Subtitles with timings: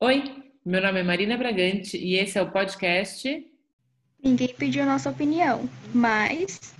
[0.00, 3.46] Oi, meu nome é Marina Bragante e esse é o podcast.
[4.22, 6.74] Ninguém pediu nossa opinião, mas.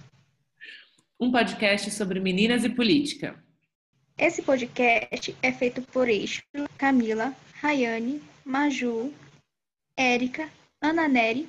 [1.18, 3.42] Um podcast sobre meninas e política.
[4.18, 6.42] Esse podcast é feito por Eixo,
[6.76, 9.14] Camila, Rayane, Maju,
[9.96, 10.50] Érica,
[10.82, 11.48] Ana Neri,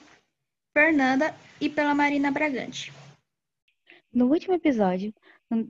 [0.71, 2.93] Fernanda e pela Marina Bragante.
[4.13, 5.13] No último episódio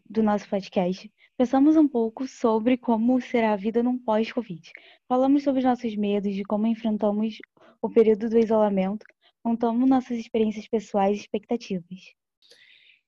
[0.08, 4.72] do nosso podcast, pensamos um pouco sobre como será a vida num pós-Covid.
[5.08, 7.38] Falamos sobre os nossos medos, de como enfrentamos
[7.82, 9.06] o período do isolamento,
[9.44, 12.14] contamos nossas experiências pessoais e expectativas.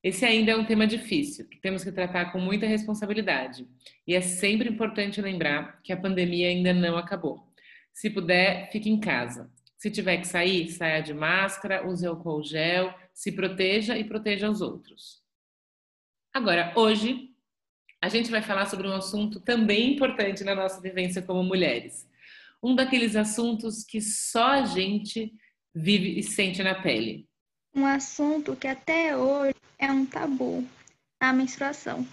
[0.03, 3.67] Esse ainda é um tema difícil, que temos que tratar com muita responsabilidade.
[4.05, 7.51] E é sempre importante lembrar que a pandemia ainda não acabou.
[7.91, 9.51] Se puder, fique em casa.
[9.77, 14.61] Se tiver que sair, saia de máscara, use álcool gel, se proteja e proteja os
[14.61, 15.23] outros.
[16.31, 17.35] Agora, hoje,
[18.01, 22.07] a gente vai falar sobre um assunto também importante na nossa vivência como mulheres.
[22.61, 25.33] Um daqueles assuntos que só a gente
[25.73, 27.27] vive e sente na pele.
[27.73, 30.67] Um assunto que até hoje é um tabu,
[31.19, 32.07] a menstruação.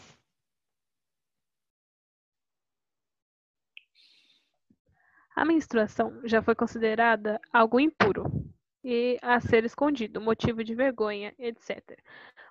[5.35, 8.44] A menstruação já foi considerada algo impuro
[8.85, 11.99] e a ser escondido, motivo de vergonha, etc.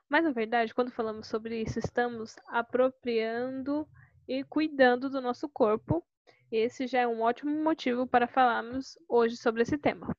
[0.10, 3.88] Mas na verdade, quando falamos sobre isso, estamos apropriando
[4.28, 6.04] e cuidando do nosso corpo.
[6.52, 10.16] Esse já é um ótimo motivo para falarmos hoje sobre esse tema.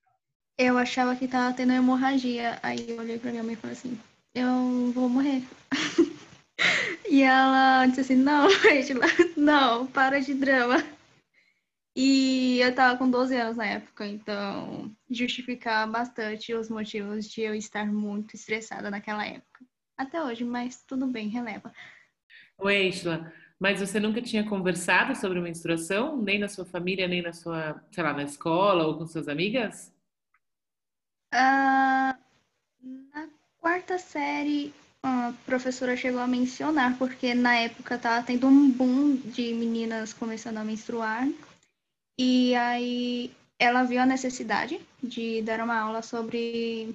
[0.56, 3.98] Eu achava que estava tendo hemorragia, aí eu olhei para minha mãe e falei assim:
[4.34, 5.42] eu vou morrer.
[7.08, 9.06] e ela disse assim: não, Angela,
[9.36, 10.84] não, para de drama.
[11.96, 17.54] E eu tava com 12 anos na época, então justificar bastante os motivos de eu
[17.54, 19.64] estar muito estressada naquela época.
[19.96, 21.72] Até hoje, mas tudo bem, releva.
[22.58, 27.32] Oi, Isla, mas você nunca tinha conversado sobre menstruação, nem na sua família, nem na
[27.32, 29.92] sua, sei lá, na escola ou com suas amigas?
[31.32, 32.18] Ah,
[32.82, 33.28] na
[33.58, 39.54] quarta série, a professora chegou a mencionar, porque na época tava tendo um boom de
[39.54, 41.28] meninas começando a menstruar.
[42.18, 46.94] E aí ela viu a necessidade de dar uma aula sobre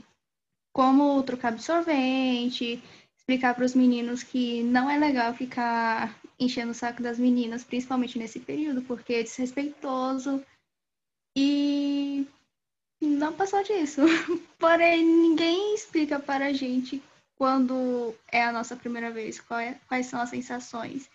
[0.73, 2.81] como trocar absorvente,
[3.17, 8.17] explicar para os meninos que não é legal ficar enchendo o saco das meninas, principalmente
[8.17, 10.43] nesse período, porque é desrespeitoso.
[11.35, 12.25] E
[13.01, 14.01] não passou disso.
[14.57, 17.01] Porém, ninguém explica para a gente
[17.35, 21.09] quando é a nossa primeira vez, é, quais são as sensações.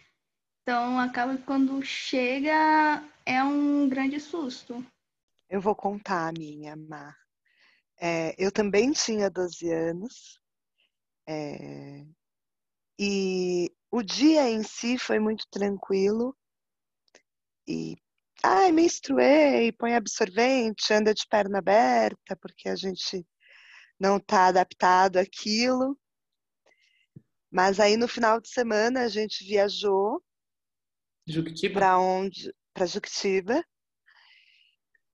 [0.65, 4.83] Então, acaba que quando chega, é um grande susto.
[5.47, 7.15] Eu vou contar a minha, Mar.
[8.01, 10.41] É, eu também tinha 12 anos.
[11.29, 12.07] É,
[12.99, 16.35] e o dia em si foi muito tranquilo.
[17.69, 17.95] E,
[18.43, 23.27] ai, menstruei, põe absorvente, anda de perna aberta, porque a gente
[24.01, 25.95] não está adaptado àquilo.
[27.51, 30.25] Mas aí no final de semana a gente viajou
[31.73, 33.65] para onde para Juquitiba.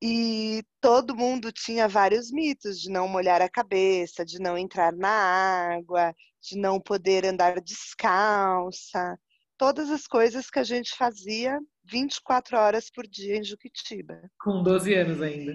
[0.03, 5.75] E todo mundo tinha vários mitos de não molhar a cabeça, de não entrar na
[5.75, 9.19] água, de não poder andar descalça,
[9.59, 14.23] todas as coisas que a gente fazia 24 horas por dia em Juquitiba.
[14.41, 15.55] Com 12 anos ainda.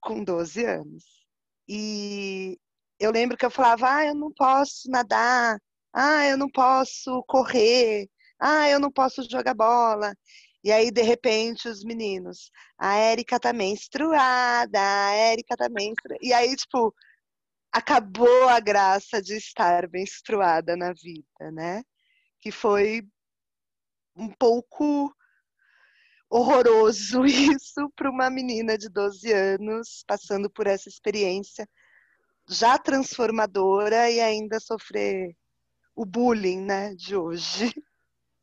[0.00, 1.04] Com 12 anos.
[1.68, 2.58] E
[2.98, 5.60] eu lembro que eu falava: ah, eu não posso nadar,
[5.92, 10.14] ah, eu não posso correr, ah, eu não posso jogar bola.
[10.62, 16.18] E aí, de repente, os meninos, a Érica tá menstruada, a Érica tá menstruada.
[16.22, 16.94] E aí, tipo,
[17.72, 21.82] acabou a graça de estar menstruada na vida, né?
[22.40, 23.02] Que foi
[24.16, 25.14] um pouco
[26.28, 31.68] horroroso isso para uma menina de 12 anos passando por essa experiência
[32.48, 35.34] já transformadora e ainda sofrer
[35.94, 37.72] o bullying, né, de hoje.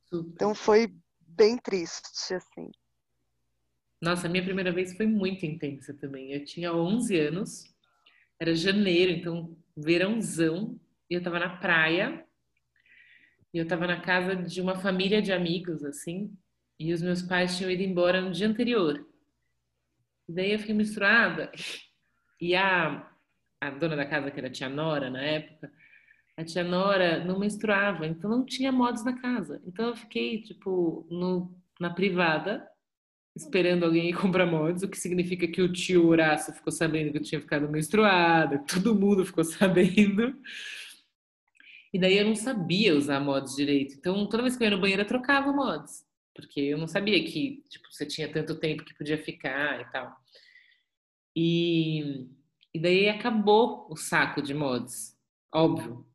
[0.10, 0.32] Super.
[0.34, 2.72] Então foi bem triste, assim.
[4.02, 6.32] Nossa, a minha primeira vez foi muito intensa também.
[6.32, 7.64] Eu tinha 11 anos,
[8.40, 10.80] era janeiro, então verãozão,
[11.10, 12.26] e eu tava na praia,
[13.54, 16.32] e eu tava na casa de uma família de amigos, assim,
[16.80, 19.06] e os meus pais tinham ido embora no dia anterior.
[20.30, 21.52] E daí eu fiquei misturada,
[22.40, 23.12] e a,
[23.60, 25.72] a dona da casa, que era a tia Nora na época,
[26.38, 29.60] a tia Nora não menstruava, então não tinha modos na casa.
[29.66, 32.66] Então eu fiquei, tipo, no, na privada,
[33.36, 37.18] esperando alguém ir comprar mods, o que significa que o tio Horácio ficou sabendo que
[37.18, 40.40] eu tinha ficado menstruada, todo mundo ficou sabendo.
[41.92, 43.96] E daí eu não sabia usar mods direito.
[43.96, 46.06] Então toda vez que eu ia no banheiro eu trocava mods.
[46.36, 50.16] porque eu não sabia que tipo, você tinha tanto tempo que podia ficar e tal.
[51.36, 52.28] E,
[52.74, 55.16] e daí acabou o saco de mods,
[55.54, 56.06] óbvio.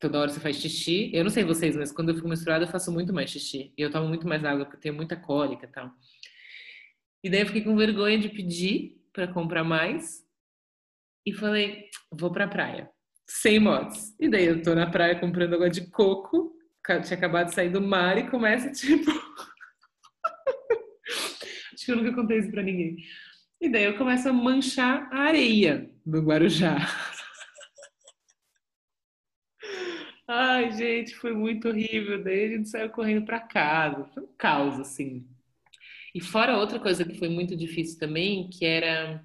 [0.00, 1.10] Toda hora você faz xixi.
[1.14, 3.72] Eu não sei vocês, mas quando eu fico menstruada eu faço muito mais xixi.
[3.76, 5.90] E eu tomo muito mais água porque eu tenho muita cólica e tal.
[7.24, 10.24] E daí eu fiquei com vergonha de pedir para comprar mais.
[11.24, 12.90] E falei, vou pra praia.
[13.28, 14.14] Sem mods.
[14.18, 16.52] E daí eu tô na praia comprando água de coco.
[16.84, 19.10] Tinha acabado de sair do mar e começa tipo.
[21.72, 22.96] Acho que eu nunca contei isso pra ninguém.
[23.60, 26.76] E daí eu começo a manchar a areia do Guarujá.
[30.34, 32.22] Ai, gente, foi muito horrível.
[32.24, 34.06] Daí a gente saiu correndo para casa.
[34.14, 35.26] Foi um caos, assim.
[36.14, 39.22] E fora outra coisa que foi muito difícil também, que era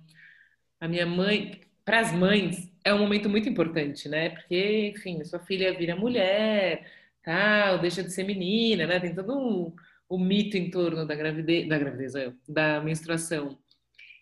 [0.80, 1.62] a minha mãe.
[1.86, 4.32] Para as mães, é um momento muito importante, né?
[4.32, 6.86] Porque, enfim, sua filha vira mulher,
[7.24, 9.00] tal, deixa de ser menina, né?
[9.00, 9.76] Tem todo um,
[10.10, 13.58] um mito em torno da gravidez, da gravidez, eu, da menstruação.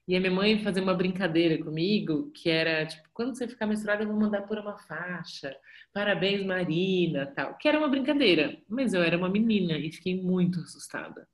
[0.07, 4.03] E a minha mãe fazia uma brincadeira comigo, que era tipo, quando você ficar menstruada,
[4.03, 5.55] eu vou mandar por uma faixa.
[5.91, 7.57] Parabéns, Marina, tal.
[7.57, 11.27] Que era uma brincadeira, mas eu era uma menina e fiquei muito assustada.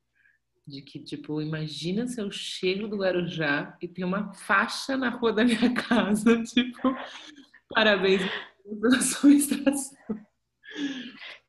[0.65, 5.33] De que, tipo, imagina se eu chego do Guarujá e tem uma faixa na rua
[5.33, 6.95] da minha casa, tipo,
[7.73, 8.21] parabéns
[8.63, 9.97] pela sua menstruação.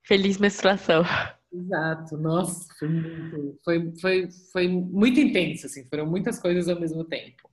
[0.02, 1.04] Feliz menstruação.
[1.52, 7.04] Exato, nossa, foi muito, foi, foi, foi muito intenso, assim, foram muitas coisas ao mesmo
[7.04, 7.50] tempo.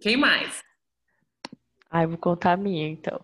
[0.00, 0.62] Quem mais?
[1.90, 3.20] Ah, eu vou contar a minha, então.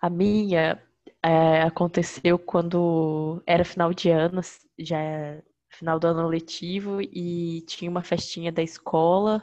[0.00, 0.82] A minha
[1.22, 4.42] é, aconteceu quando era final de ano,
[4.78, 9.42] já é final do ano letivo, e tinha uma festinha da escola,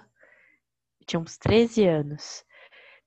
[1.06, 2.44] tinha uns 13 anos.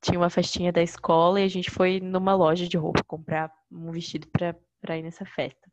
[0.00, 3.90] Tinha uma festinha da escola e a gente foi numa loja de roupa comprar um
[3.90, 5.68] vestido para ir nessa festa.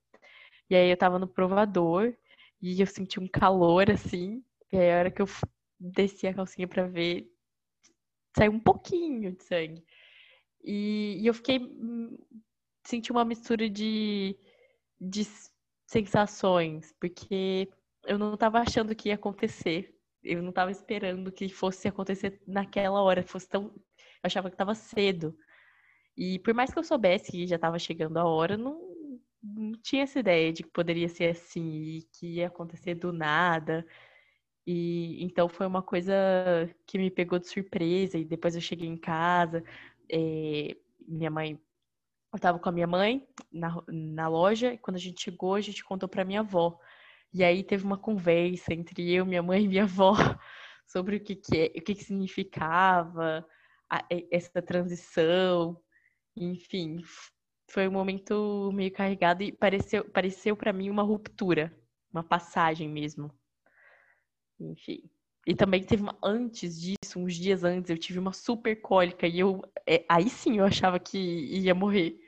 [0.70, 2.14] E aí eu tava no provador
[2.62, 4.44] e eu senti um calor assim.
[4.72, 5.28] E aí a hora que eu
[5.80, 7.30] desci a calcinha pra ver,
[8.36, 9.84] saiu um pouquinho de sangue.
[10.64, 11.60] E, e eu fiquei.
[12.86, 14.38] Senti uma mistura de,
[15.00, 15.24] de
[15.88, 17.70] sensações, porque
[18.06, 19.96] eu não tava achando que ia acontecer.
[20.24, 23.66] Eu não tava esperando que fosse acontecer naquela hora, fosse tão.
[23.66, 23.82] Eu
[24.24, 25.36] achava que tava cedo.
[26.18, 28.95] E por mais que eu soubesse que já estava chegando a hora, não,
[29.46, 33.86] não tinha essa ideia de que poderia ser assim e que ia acontecer do nada.
[34.66, 36.14] E então foi uma coisa
[36.88, 38.18] que me pegou de surpresa.
[38.18, 39.64] E depois eu cheguei em casa,
[40.12, 40.76] é,
[41.08, 41.60] minha mãe,
[42.34, 44.74] eu estava com a minha mãe na, na loja.
[44.74, 46.80] E quando a gente chegou, a gente contou para minha avó.
[47.34, 50.14] E aí teve uma conversa entre eu, minha mãe e minha avó
[50.88, 53.46] sobre o que, que, é, o que, que significava
[53.90, 55.80] a, essa transição.
[56.36, 57.02] Enfim,
[57.70, 61.76] foi um momento meio carregado e pareceu, pareceu para mim uma ruptura,
[62.12, 63.32] uma passagem mesmo.
[64.60, 65.10] Enfim.
[65.48, 69.40] E também teve uma, antes disso, uns dias antes, eu tive uma super cólica e
[69.40, 72.20] eu é, aí sim eu achava que ia morrer.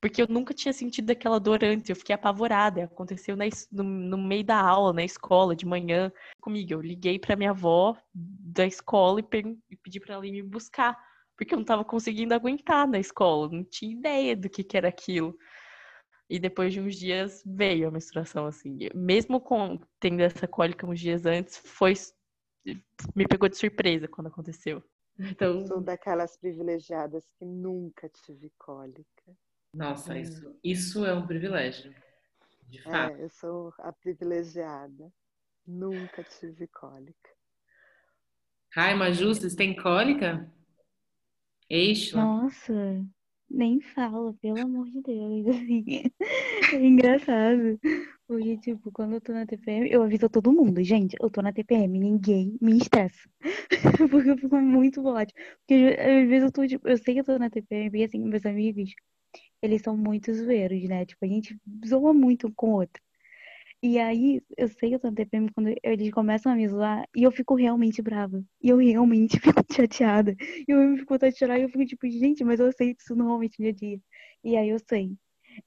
[0.00, 2.84] Porque eu nunca tinha sentido aquela dor antes, eu fiquei apavorada.
[2.84, 6.10] Aconteceu na, no, no, meio da aula, na escola, de manhã,
[6.40, 6.72] comigo.
[6.72, 9.24] Eu liguei para minha avó da escola e,
[9.70, 10.98] e pedi para ela ir me buscar
[11.36, 14.88] porque eu não estava conseguindo aguentar na escola, não tinha ideia do que, que era
[14.88, 15.36] aquilo.
[16.28, 18.78] E depois de uns dias veio a menstruação, assim.
[18.94, 21.94] Mesmo com tendo essa cólica uns dias antes, foi
[23.14, 24.82] me pegou de surpresa quando aconteceu.
[25.18, 29.36] Então, sou daquelas privilegiadas que nunca tive cólica.
[29.74, 30.22] Nossa, é.
[30.22, 31.94] isso, isso é um privilégio.
[32.68, 33.16] De é, fato.
[33.16, 35.12] É, eu sou a privilegiada.
[35.66, 37.30] Nunca tive cólica.
[38.76, 40.50] Ai, Maju, vocês têm cólica?
[41.72, 42.18] Eixo.
[42.18, 43.02] Nossa,
[43.50, 45.46] nem fala, pelo amor de Deus.
[45.46, 45.84] Assim,
[46.74, 47.80] é engraçado.
[48.28, 51.50] Porque, tipo, quando eu tô na TPM, eu aviso todo mundo, gente, eu tô na
[51.50, 53.26] TPM, ninguém me estressa.
[54.10, 55.34] porque eu fico muito volátil.
[55.60, 58.18] Porque às vezes eu tô, tipo, eu sei que eu tô na TPM, porque assim,
[58.18, 58.94] meus amigos,
[59.62, 61.06] eles são muito zoeiros, né?
[61.06, 63.02] Tipo, a gente zoa muito um com o outro.
[63.82, 67.24] E aí, eu sei que eu na TPM quando eles começam a me zoar e
[67.24, 68.42] eu fico realmente brava.
[68.62, 70.36] E eu realmente fico chateada.
[70.40, 73.00] E eu me fico vontade de chorar e eu fico tipo, gente, mas eu aceito
[73.00, 74.00] isso normalmente no dia a dia.
[74.44, 75.16] E aí eu sei.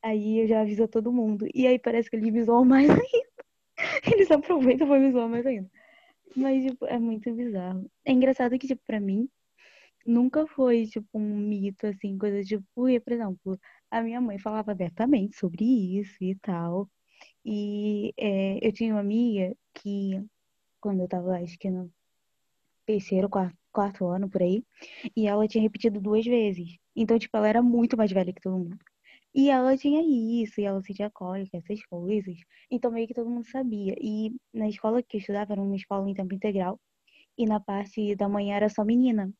[0.03, 1.47] Aí eu já aviso todo mundo.
[1.53, 3.27] E aí parece que eles me zoam mais ainda.
[4.13, 5.69] Eles aproveitam pra me zoar mais ainda.
[6.35, 7.89] Mas, tipo, é muito bizarro.
[8.05, 9.29] É engraçado que, tipo, pra mim,
[10.05, 13.59] nunca foi, tipo, um mito, assim, coisa tipo, por exemplo,
[13.91, 15.65] a minha mãe falava abertamente sobre
[15.99, 16.89] isso e tal.
[17.45, 20.23] E é, eu tinha uma amiga que,
[20.81, 21.91] quando eu tava, acho que no
[22.85, 24.63] terceiro, quarto, quarto ano, por aí,
[25.15, 26.77] e ela tinha repetido duas vezes.
[26.95, 28.77] Então, tipo, ela era muito mais velha que todo mundo.
[29.33, 32.37] E ela tinha isso, e ela sentia cólica, essas coisas.
[32.71, 33.93] Então meio que todo mundo sabia.
[34.01, 36.79] E na escola que eu estudava era uma escola em tempo integral.
[37.37, 39.31] E na parte da manhã era só menina.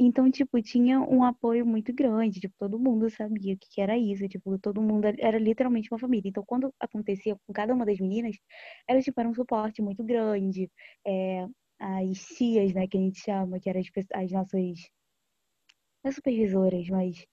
[0.00, 4.28] Então, tipo, tinha um apoio muito grande, tipo, todo mundo sabia o que era isso,
[4.28, 6.28] tipo, todo mundo era literalmente uma família.
[6.28, 8.36] Então, quando acontecia com cada uma das meninas,
[8.88, 10.70] era, tipo, era um suporte muito grande.
[11.06, 11.46] É,
[11.80, 14.78] as tias, né, que a gente chama, que eram as, pe- as nossas,
[16.04, 17.24] não supervisoras, mas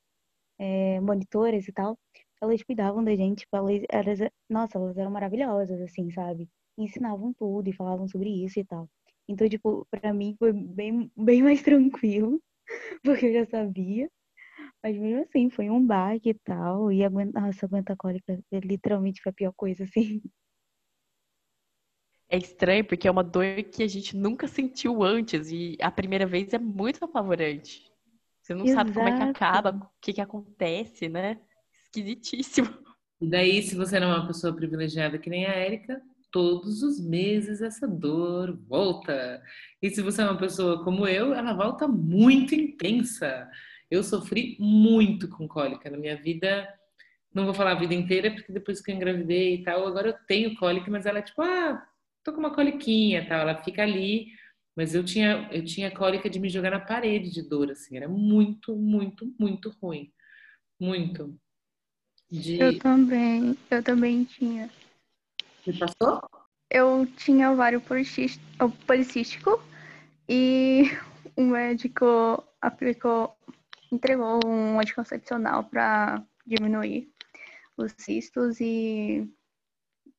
[0.60, 1.98] é, monitoras e tal,
[2.42, 4.20] elas cuidavam da gente, tipo, elas, elas,
[4.50, 6.50] nossa, elas eram maravilhosas, assim, sabe?
[6.78, 8.90] Ensinavam tudo e falavam sobre isso e tal.
[9.28, 12.42] Então, tipo, pra mim foi bem, bem mais tranquilo,
[13.04, 14.10] porque eu já sabia.
[14.84, 16.92] Mas mesmo assim, foi um baque e tal.
[16.92, 20.22] E aguentar, nossa, aguentar cólica literalmente foi a pior coisa, assim.
[22.28, 26.26] É estranho porque é uma dor que a gente nunca sentiu antes e a primeira
[26.26, 27.84] vez é muito apavorante.
[28.42, 29.38] Você não sabe como é que Exato.
[29.38, 31.40] acaba, o que que acontece, né?
[31.84, 32.68] Esquisitíssimo.
[33.22, 36.02] E daí, se você não é uma pessoa privilegiada que nem a Érica,
[36.36, 39.42] todos os meses essa dor volta.
[39.82, 43.50] E se você é uma pessoa como eu, ela volta muito intensa.
[43.90, 46.68] Eu sofri muito com cólica na minha vida.
[47.34, 50.14] Não vou falar a vida inteira, porque depois que eu engravidei e tal, agora eu
[50.28, 51.82] tenho cólica, mas ela é tipo, ah,
[52.22, 53.40] tô com uma coliquinha tal.
[53.40, 54.28] Ela fica ali.
[54.76, 57.96] Mas eu tinha, eu tinha cólica de me jogar na parede de dor, assim.
[57.96, 60.12] Era muito, muito, muito ruim.
[60.78, 61.34] Muito.
[62.30, 62.60] De...
[62.60, 64.70] Eu também, eu também tinha.
[65.66, 66.22] Você passou?
[66.70, 69.60] Eu tinha ovário policístico
[70.30, 70.84] e
[71.36, 73.36] o médico aplicou,
[73.92, 77.10] entregou um anticoncepcional para diminuir
[77.76, 79.28] os cistos e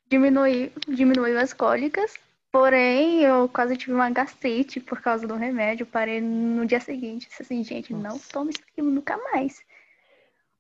[0.09, 2.15] diminuir, diminuiu as cólicas.
[2.51, 5.87] Porém, eu quase tive uma gastrite por causa do remédio.
[5.87, 7.29] Parei no dia seguinte.
[7.29, 8.33] Disse assim, gente, não Nossa.
[8.33, 9.63] tome isso aqui nunca mais.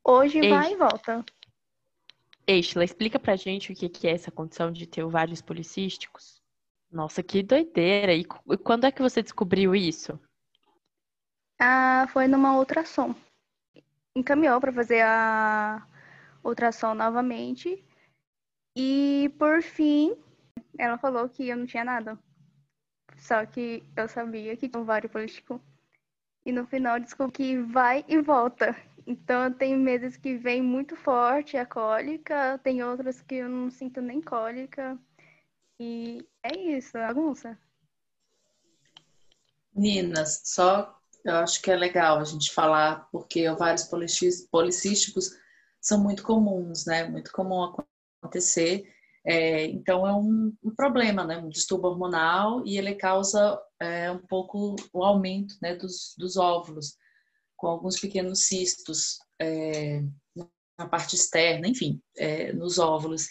[0.05, 0.51] Hoje Ei.
[0.51, 1.25] vai e volta.
[2.49, 6.41] Estela, explica pra gente o que é essa condição de ter ovários policísticos.
[6.91, 8.15] Nossa, que doideira!
[8.15, 10.19] E quando é que você descobriu isso?
[11.59, 13.15] Ah, foi numa ultrassom.
[14.15, 15.87] Encaminhou para fazer a
[16.45, 17.85] ultrassom novamente.
[18.77, 20.17] E por fim,
[20.79, 22.19] ela falou que eu não tinha nada.
[23.17, 25.61] Só que eu sabia que tinha ovário político.
[26.45, 28.77] E no final descobri que vai e volta.
[29.07, 34.01] Então tem meses que vem muito forte a cólica, tem outras que eu não sinto
[34.01, 34.99] nem cólica.
[35.79, 37.57] E é isso, bagunça.
[39.75, 43.85] Meninas, só eu acho que é legal a gente falar, porque ovários
[44.51, 45.31] policísticos
[45.81, 47.09] são muito comuns, né?
[47.09, 47.75] Muito comum
[48.23, 48.93] acontecer.
[49.25, 51.37] É, então é um, um problema, né?
[51.37, 56.97] Um distúrbio hormonal e ele causa é, um pouco o aumento né, dos, dos óvulos,
[57.57, 60.03] com alguns pequenos cistos é,
[60.79, 63.27] na parte externa, enfim, é, nos óvulos.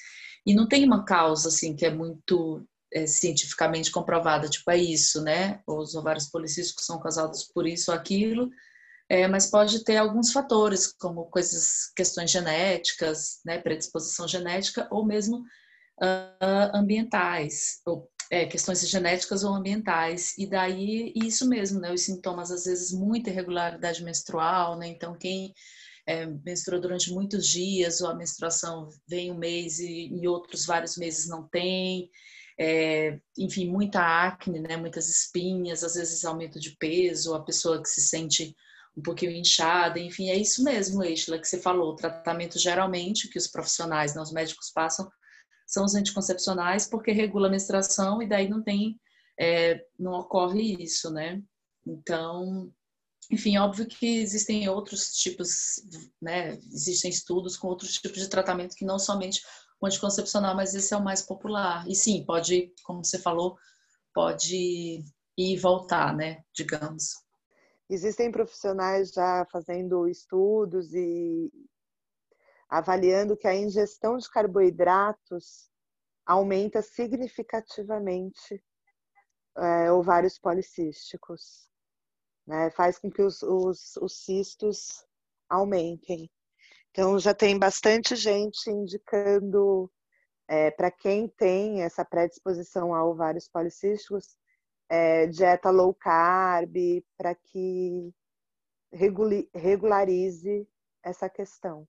[0.46, 5.22] E não tem uma causa assim que é muito é, cientificamente comprovada, tipo, é isso,
[5.22, 5.62] né?
[5.67, 8.50] Os ovários policísticos são causados por isso ou aquilo,
[9.10, 13.60] é, mas pode ter alguns fatores, como coisas, questões genéticas, né?
[13.60, 15.44] Predisposição genética, ou mesmo
[16.01, 20.34] ah, ambientais, ou é, questões genéticas ou ambientais.
[20.38, 21.94] E daí, isso mesmo, né?
[21.94, 24.88] Os sintomas, às vezes, muita irregularidade menstrual, né?
[24.88, 25.53] Então, quem
[26.08, 26.25] é,
[26.79, 31.48] durante muitos dias, ou a menstruação vem um mês e em outros vários meses não
[31.48, 32.10] tem,
[32.60, 37.89] é, enfim, muita acne, né, muitas espinhas, às vezes aumento de peso, a pessoa que
[37.89, 38.55] se sente
[38.96, 41.91] um pouquinho inchada, enfim, é isso mesmo, Estela, que você falou.
[41.91, 45.10] O tratamento geralmente que os profissionais, né, os médicos passam
[45.65, 49.00] são os anticoncepcionais, porque regula a menstruação e daí não tem,
[49.39, 51.41] é, não ocorre isso, né?
[51.86, 52.72] Então,
[53.31, 55.84] enfim, óbvio que existem outros tipos,
[56.22, 56.57] né?
[56.72, 59.41] Existem estudos com outros tipos de tratamento que não somente
[59.81, 61.88] o anticoncepcional, mas esse é o mais popular.
[61.88, 63.57] E sim, pode, como você falou,
[64.13, 65.03] pode ir
[65.38, 66.43] e voltar, né?
[66.55, 67.25] Digamos.
[67.89, 71.51] Existem profissionais já fazendo estudos e
[72.77, 75.70] avaliando que a ingestão de carboidratos
[76.25, 78.62] aumenta significativamente
[79.58, 81.70] é, ovários policísticos.
[82.46, 82.70] Né?
[82.72, 85.05] Faz com que os, os, os cistos
[85.50, 86.29] aumentem.
[86.91, 89.89] Então, já tem bastante gente indicando
[90.48, 94.36] é, para quem tem essa predisposição a ovários policísticos,
[94.89, 96.75] é, dieta low carb,
[97.17, 98.13] para que
[98.91, 100.67] regule, regularize
[101.01, 101.88] essa questão.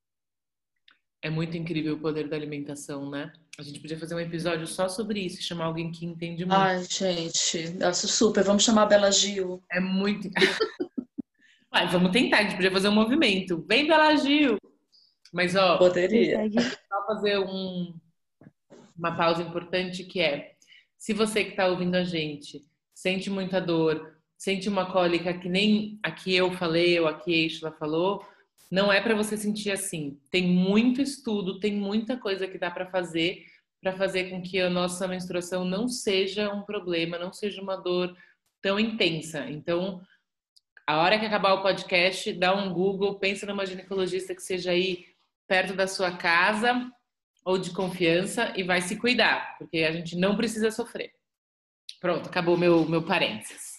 [1.26, 3.32] É muito incrível o poder da alimentação, né?
[3.58, 6.56] A gente podia fazer um episódio só sobre isso, chamar alguém que entende muito.
[6.56, 8.44] Ai, gente, acho super.
[8.44, 9.60] Vamos chamar a Bela Gil.
[9.68, 10.30] É muito.
[11.68, 13.60] Vai, vamos tentar, a gente podia fazer um movimento.
[13.68, 14.56] Vem, Bela Gil!
[15.32, 16.48] Mas, ó, Poderia.
[16.88, 17.92] Só fazer um,
[18.96, 20.52] uma pausa importante que é,
[20.96, 22.64] se você que está ouvindo a gente
[22.94, 27.34] sente muita dor, sente uma cólica que nem a que eu falei ou a que
[27.34, 28.24] a Ishla falou,
[28.70, 30.20] não é para você sentir assim.
[30.30, 33.44] Tem muito estudo, tem muita coisa que dá para fazer
[33.80, 38.16] para fazer com que a nossa menstruação não seja um problema, não seja uma dor
[38.60, 39.48] tão intensa.
[39.48, 40.00] Então,
[40.84, 45.06] a hora que acabar o podcast, dá um Google, pensa numa ginecologista que seja aí
[45.46, 46.90] perto da sua casa
[47.44, 51.12] ou de confiança e vai se cuidar, porque a gente não precisa sofrer.
[52.00, 53.75] Pronto, acabou meu, meu parênteses.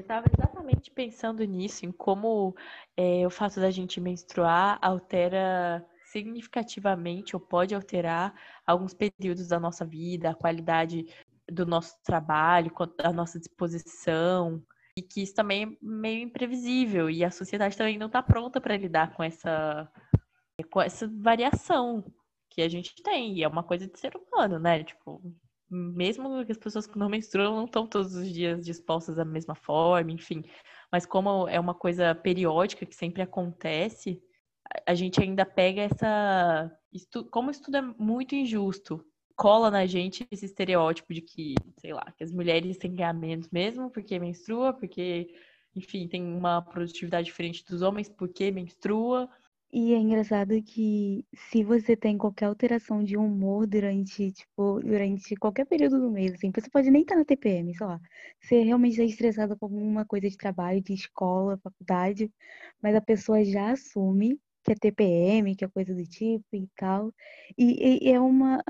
[0.00, 2.56] Eu estava exatamente pensando nisso, em como
[2.96, 8.34] é, o fato da gente menstruar altera significativamente ou pode alterar
[8.66, 11.04] alguns períodos da nossa vida, a qualidade
[11.46, 14.62] do nosso trabalho, a nossa disposição,
[14.96, 18.78] e que isso também é meio imprevisível e a sociedade também não está pronta para
[18.78, 19.86] lidar com essa
[20.70, 22.04] com essa variação
[22.48, 24.82] que a gente tem, e é uma coisa de ser humano, né?
[24.82, 25.22] Tipo,
[25.70, 29.54] mesmo que as pessoas que não menstruam não estão todos os dias dispostas da mesma
[29.54, 30.42] forma, enfim.
[30.90, 34.20] Mas como é uma coisa periódica que sempre acontece,
[34.86, 36.70] a gente ainda pega essa.
[37.30, 39.04] Como isso tudo é muito injusto,
[39.36, 43.14] cola na gente esse estereótipo de que, sei lá, que as mulheres têm que ganhar
[43.14, 45.32] menos mesmo porque menstrua, porque,
[45.74, 49.28] enfim, tem uma produtividade diferente dos homens porque menstrua.
[49.72, 55.64] E é engraçado que se você tem qualquer alteração de humor durante, tipo, durante qualquer
[55.64, 58.00] período do mês, assim, você pode nem estar na TPM, sei lá.
[58.40, 62.32] Você realmente está estressada com alguma coisa de trabalho, de escola, faculdade,
[62.82, 67.12] mas a pessoa já assume que é TPM, que é coisa do tipo e tal.
[67.56, 68.62] E, e é uma,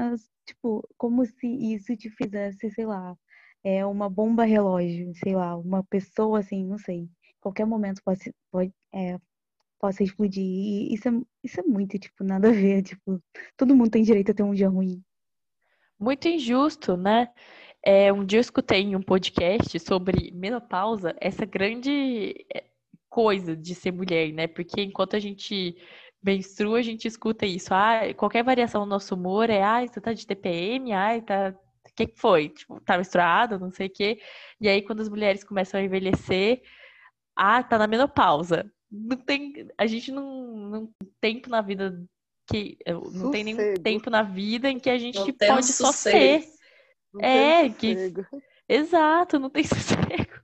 [0.46, 3.16] tipo, como se isso te fizesse, sei lá,
[3.64, 7.08] é uma bomba relógio, sei lá, uma pessoa assim, não sei,
[7.40, 9.18] qualquer momento pode, pode é,
[9.80, 10.44] possa explodir.
[10.44, 12.82] E isso é, isso é muito, tipo, nada a ver.
[12.82, 13.20] Tipo,
[13.56, 15.02] todo mundo tem direito a ter um dia ruim.
[15.98, 17.28] Muito injusto, né?
[17.82, 22.64] É, um dia eu escutei em um podcast sobre menopausa, essa grande é,
[23.08, 24.46] coisa de ser mulher, né?
[24.46, 25.76] Porque enquanto a gente
[26.22, 27.72] menstrua, a gente escuta isso.
[27.74, 31.54] Ah, qualquer variação no nosso humor é, ah, você tá de TPM, ah, tá.
[31.88, 32.50] O que foi?
[32.50, 34.20] Tipo, tá menstruada, não sei o quê.
[34.60, 36.62] E aí, quando as mulheres começam a envelhecer,
[37.36, 40.86] ah, tá na menopausa não tem, a gente não, não
[41.20, 42.04] tem tempo na vida
[42.50, 43.30] que não sossego.
[43.30, 46.44] tem nenhum tempo na vida em que a gente não pode só ser.
[47.12, 48.12] Não é, que
[48.68, 50.40] exato, não tem sossego.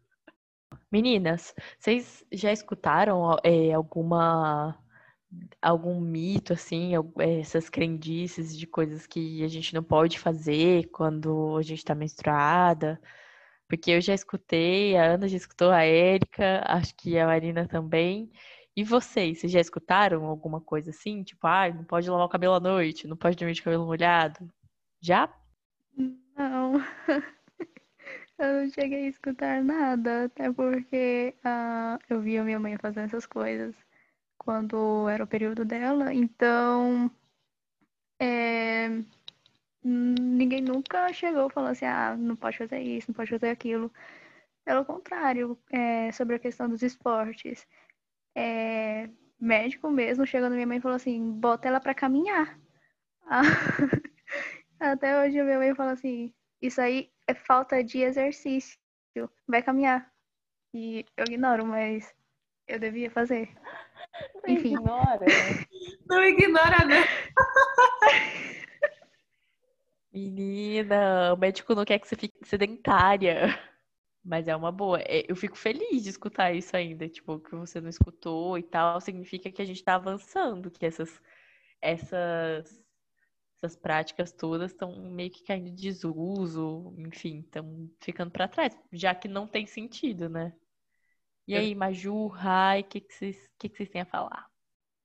[0.91, 4.79] Meninas, vocês já escutaram é, alguma
[5.61, 11.63] algum mito assim, essas crendices de coisas que a gente não pode fazer quando a
[11.63, 13.01] gente tá menstruada?
[13.69, 18.31] Porque eu já escutei, a Ana já escutou, a Érica, acho que a Marina também.
[18.77, 21.23] E vocês, vocês já escutaram alguma coisa assim?
[21.25, 24.49] Tipo, ah, não pode lavar o cabelo à noite, não pode dormir de cabelo molhado?
[25.01, 25.29] Já?
[26.37, 26.75] Não.
[28.39, 33.25] Eu não cheguei a escutar nada, até porque uh, eu via minha mãe fazendo essas
[33.25, 33.75] coisas
[34.37, 37.11] quando era o período dela, então
[38.21, 38.89] é,
[39.87, 43.93] ninguém nunca chegou falando assim, ah, não pode fazer isso, não pode fazer aquilo.
[44.65, 47.67] Pelo contrário, é, sobre a questão dos esportes.
[48.35, 49.09] É,
[49.41, 52.59] médico mesmo chegando minha mãe e falou assim, bota ela para caminhar.
[54.81, 58.79] Até hoje a minha mãe fala assim, isso aí é falta de exercício.
[59.47, 60.11] Vai caminhar.
[60.75, 62.13] E eu ignoro, mas
[62.67, 63.49] eu devia fazer.
[64.35, 64.75] Não Enfim.
[64.75, 65.27] Ignora.
[66.09, 66.97] Não ignora, não.
[70.17, 73.49] Menina, o médico não quer que você fique sedentária.
[74.25, 74.99] Mas é uma boa.
[75.03, 78.99] É, eu fico feliz de escutar isso ainda, tipo, que você não escutou e tal,
[78.99, 81.21] significa que a gente tá avançando, que essas,
[81.83, 82.83] essas,
[83.57, 89.15] essas práticas todas estão meio que caindo de desuso, enfim, estão ficando para trás, já
[89.15, 90.57] que não tem sentido, né?
[91.47, 94.51] E aí, Maju, Rai, o que, que, vocês, que, que vocês têm a falar?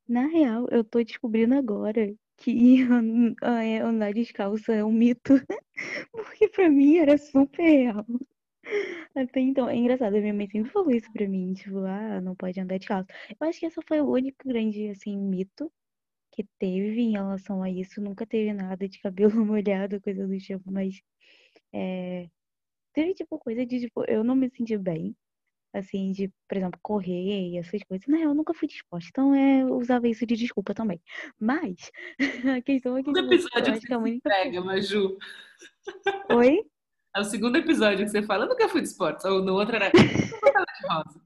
[0.07, 2.79] Na real, eu tô descobrindo agora que
[3.43, 5.33] é, andar descalço é um mito,
[6.11, 8.05] porque pra mim era super real.
[9.15, 12.59] Até então, é engraçado, minha mãe sempre falou isso pra mim, tipo, ah, não pode
[12.59, 13.07] andar descalço.
[13.29, 15.71] Eu acho que esse foi o único grande, assim, mito
[16.31, 18.01] que teve em relação a isso.
[18.01, 21.01] Nunca teve nada de cabelo molhado, coisa do tipo, mas
[21.73, 22.29] é...
[22.93, 25.15] teve, tipo, coisa de, tipo, eu não me senti bem
[25.73, 28.07] assim, de, por exemplo, correr e essas coisas.
[28.07, 31.01] Não, eu nunca fui de esporte, então é, eu usava isso de desculpa também.
[31.39, 31.91] Mas
[32.57, 33.09] a questão é que.
[33.09, 34.29] O tipo, episódio que, que você única...
[34.29, 35.17] pega, Maju.
[36.33, 36.59] Oi?
[37.15, 39.75] É o segundo episódio que você fala, eu nunca fui de esporte, ou no outro
[39.75, 39.91] era.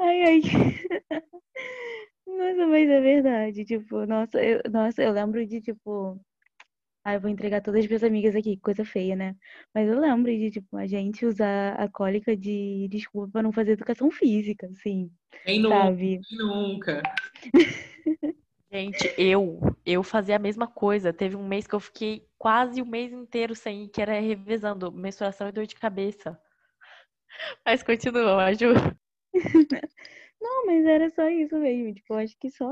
[0.00, 0.40] Ai, ai.
[2.26, 3.64] Nossa, mas é verdade.
[3.64, 6.20] Tipo, nossa, eu, nossa, eu lembro de, tipo.
[7.08, 9.34] Ah, eu vou entregar todas as minhas amigas aqui, coisa feia, né?
[9.74, 13.70] Mas eu lembro de, tipo, a gente usar a cólica de desculpa pra não fazer
[13.72, 15.10] educação física, assim.
[15.42, 15.74] Quem nunca?
[15.86, 16.20] Sabe?
[16.28, 17.02] Quem nunca?
[18.70, 21.10] Gente, eu, eu fazia a mesma coisa.
[21.10, 24.92] Teve um mês que eu fiquei quase o mês inteiro sem ir, que era revezando
[24.92, 26.38] menstruação e dor de cabeça.
[27.64, 28.74] Mas continua, Ju.
[30.38, 31.94] Não, mas era só isso mesmo.
[31.94, 32.68] Tipo, eu acho que só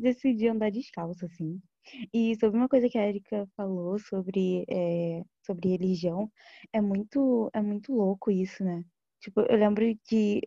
[0.00, 1.60] decidi andar descalço, assim.
[2.12, 6.30] E sobre uma coisa que a Erika falou sobre, é, sobre religião,
[6.72, 8.84] é muito, é muito louco isso, né?
[9.20, 10.42] Tipo, eu lembro que.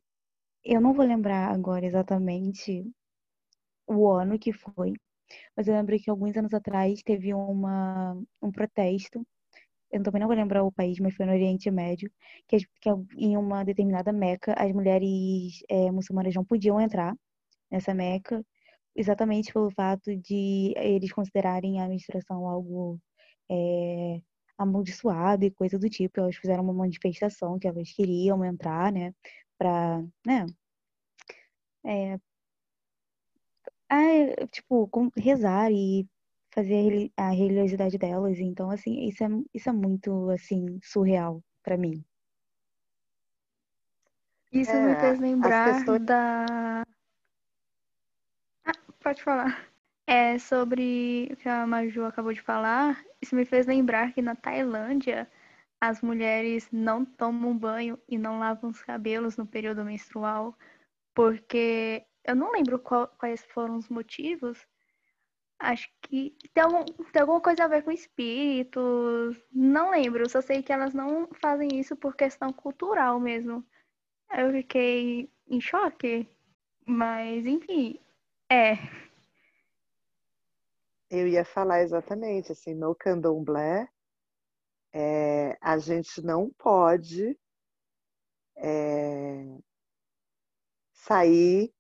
[0.63, 2.85] Eu não vou lembrar agora exatamente
[3.87, 4.93] o ano que foi,
[5.55, 9.25] mas eu lembro que alguns anos atrás teve uma, um protesto.
[9.91, 12.11] Eu também não vou lembrar o país, mas foi no Oriente Médio,
[12.47, 17.15] que, que em uma determinada Meca as mulheres é, muçulmanas não podiam entrar
[17.71, 18.43] nessa Meca,
[18.97, 22.99] exatamente pelo fato de eles considerarem a menstruação algo
[23.49, 24.21] é,
[24.57, 26.19] amaldiçoado e coisa do tipo.
[26.19, 29.13] Elas fizeram uma manifestação que elas queriam entrar, né,
[29.57, 30.45] pra, né,
[31.85, 32.19] é,
[33.89, 36.07] ah, tipo, com- rezar e
[36.53, 38.39] fazer a reli- a religiosidade delas.
[38.39, 42.03] Então, assim, isso é, isso é muito, assim, surreal pra mim.
[44.51, 46.83] Isso É, me fez lembrar questões- da.
[49.07, 49.65] Pode falar.
[50.05, 53.01] É sobre o que a Maju acabou de falar.
[53.21, 55.31] Isso me fez lembrar que na Tailândia
[55.79, 60.53] as mulheres não tomam banho e não lavam os cabelos no período menstrual,
[61.15, 64.67] porque eu não lembro qual- quais foram os motivos.
[65.59, 69.41] Acho que tem, algum- tem alguma coisa a ver com espíritos.
[69.53, 73.65] Não lembro, só sei que elas não fazem isso por questão cultural mesmo.
[74.37, 76.27] Eu fiquei em choque.
[76.85, 77.99] Mas, enfim,
[78.49, 78.77] é.
[81.09, 83.87] Eu ia falar exatamente assim, no candomblé,
[84.93, 87.37] é, a gente não pode
[88.57, 89.45] é,
[90.93, 91.73] sair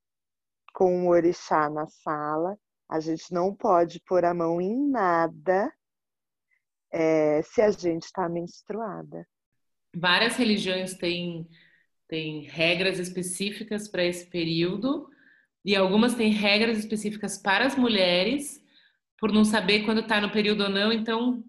[0.73, 5.73] com o orixá na sala, a gente não pode pôr a mão em nada
[6.91, 9.27] é, se a gente está menstruada.
[9.93, 11.49] Várias religiões têm,
[12.07, 15.09] têm regras específicas para esse período
[15.67, 18.63] e algumas têm regras específicas para as mulheres,
[19.19, 21.43] por não saber quando está no período ou não, então,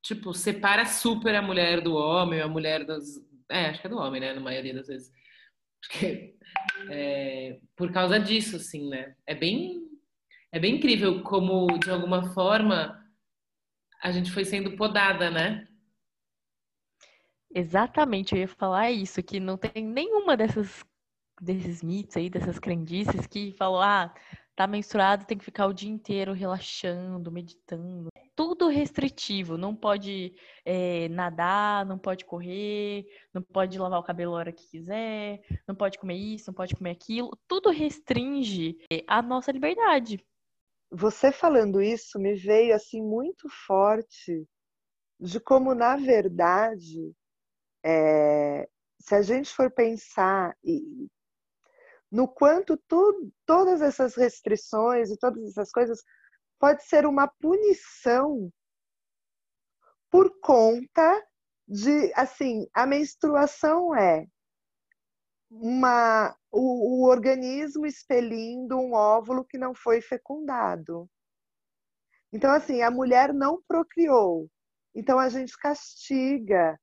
[0.00, 3.20] tipo, separa super a mulher do homem, a mulher das.
[3.50, 4.32] É, acho que é do homem, né?
[4.32, 5.12] Na maioria das vezes.
[5.82, 6.36] Porque,
[6.88, 9.16] é, por causa disso, assim, né?
[9.26, 9.82] É bem,
[10.52, 13.04] é bem incrível como, de alguma forma,
[14.00, 15.66] a gente foi sendo podada, né?
[17.52, 20.84] Exatamente, eu ia falar isso, que não tem nenhuma dessas
[21.40, 24.14] desses mitos aí, dessas crendices que falou, ah,
[24.56, 28.08] tá menstruado, tem que ficar o dia inteiro relaxando, meditando.
[28.36, 34.38] Tudo restritivo, não pode eh, nadar, não pode correr, não pode lavar o cabelo a
[34.38, 37.30] hora que quiser, não pode comer isso, não pode comer aquilo.
[37.46, 40.24] Tudo restringe eh, a nossa liberdade.
[40.90, 44.46] Você falando isso me veio assim muito forte
[45.18, 47.12] de como, na verdade,
[47.84, 48.68] é,
[49.00, 51.08] se a gente for pensar e,
[52.14, 56.00] no quanto tu, todas essas restrições e todas essas coisas
[56.60, 58.52] pode ser uma punição
[60.08, 61.26] por conta
[61.66, 64.26] de, assim, a menstruação é
[65.50, 71.10] uma, o, o organismo expelindo um óvulo que não foi fecundado.
[72.32, 74.48] Então, assim, a mulher não procriou.
[74.94, 76.78] Então, a gente castiga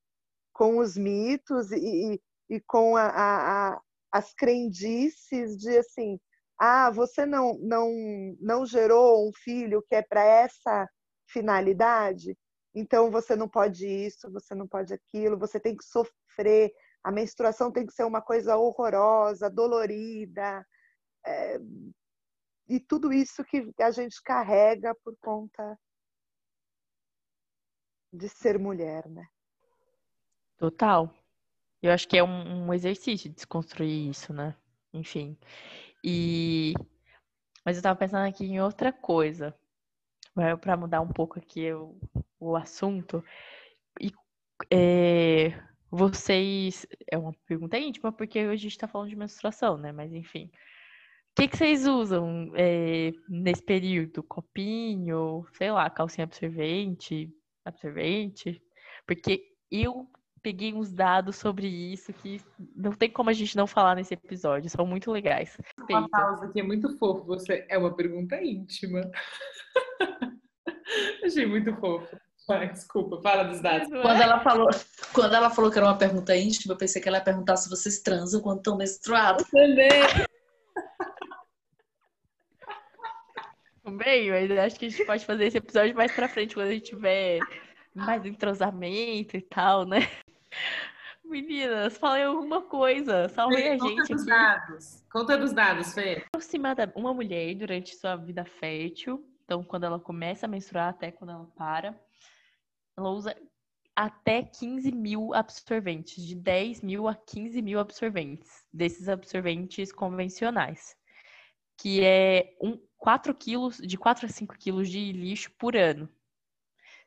[0.51, 3.81] com os mitos e, e, e com a, a, a,
[4.11, 6.19] as crendices de, assim,
[6.59, 7.89] ah, você não, não,
[8.39, 10.87] não gerou um filho que é para essa
[11.27, 12.37] finalidade,
[12.75, 16.71] então você não pode isso, você não pode aquilo, você tem que sofrer,
[17.03, 20.65] a menstruação tem que ser uma coisa horrorosa, dolorida,
[21.25, 21.57] é,
[22.67, 25.77] e tudo isso que a gente carrega por conta
[28.13, 29.27] de ser mulher, né?
[30.57, 31.13] Total.
[31.81, 34.55] Eu acho que é um, um exercício de desconstruir isso, né?
[34.93, 35.37] Enfim.
[36.03, 36.73] E
[37.65, 39.55] mas eu tava pensando aqui em outra coisa,
[40.59, 41.95] para mudar um pouco aqui o,
[42.39, 43.23] o assunto.
[43.99, 44.11] E
[44.71, 46.87] é, vocês.
[47.09, 49.91] É uma pergunta íntima, porque hoje a gente tá falando de menstruação, né?
[49.91, 50.49] Mas enfim.
[51.31, 54.23] O que, que vocês usam é, nesse período?
[54.23, 58.61] Copinho, sei lá, calcinha absorvente, absorvente?
[59.07, 60.09] Porque eu
[60.41, 62.41] peguei uns dados sobre isso que
[62.75, 65.57] não tem como a gente não falar nesse episódio, são muito legais.
[65.89, 69.01] Uma pausa aqui é muito fofo, você é uma pergunta íntima.
[71.23, 72.17] Achei muito fofo.
[72.73, 73.87] Desculpa, fala dos dados.
[73.87, 74.67] Quando ela, falou,
[75.13, 77.69] quando ela falou que era uma pergunta íntima, eu pensei que ela ia perguntar se
[77.69, 79.47] vocês transam quando estão menstruados.
[79.49, 79.89] Também.
[83.97, 86.71] Bem, mas acho que a gente pode fazer esse episódio mais pra frente, quando a
[86.71, 87.39] gente tiver
[87.93, 89.99] mais entrosamento e tal, né?
[91.23, 93.29] Meninas, falei alguma coisa.
[93.29, 94.25] Salvei a gente Conta dos aqui.
[94.25, 95.03] dados.
[95.11, 96.23] Conta dos dados, Fê.
[96.27, 101.31] Aproximada uma mulher durante sua vida fértil, então quando ela começa a menstruar até quando
[101.31, 101.97] ela para,
[102.97, 103.35] ela usa
[103.95, 110.95] até 15 mil absorventes, de 10 mil a 15 mil absorventes, desses absorventes convencionais,
[111.77, 116.09] que é um, 4 quilos, de 4 a 5 quilos de lixo por ano.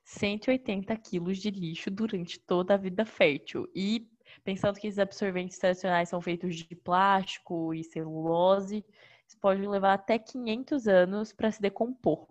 [0.05, 3.67] 180 quilos de lixo durante toda a vida fértil.
[3.75, 4.09] E
[4.45, 8.85] pensando que esses absorventes tradicionais são feitos de plástico e celulose,
[9.23, 12.29] eles podem levar até 500 anos para se decompor.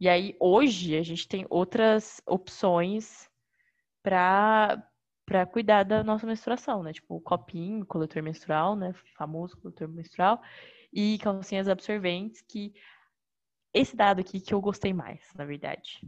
[0.00, 3.28] E aí, hoje, a gente tem outras opções
[4.02, 4.82] para
[5.26, 6.92] para cuidar da nossa menstruação, né?
[6.92, 8.92] Tipo, o copinho, coletor menstrual, né?
[9.16, 10.42] Famoso coletor menstrual.
[10.92, 12.74] E calcinhas absorventes, que
[13.72, 16.00] esse dado aqui que eu gostei mais, na verdade.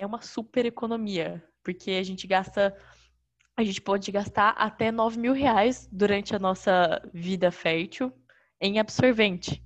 [0.00, 2.74] É uma super economia, porque a gente gasta
[3.54, 8.10] a gente pode gastar até 9 mil reais durante a nossa vida fértil
[8.58, 9.62] em absorvente.